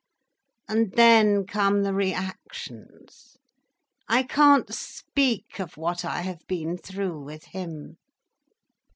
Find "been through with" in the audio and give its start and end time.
6.47-7.43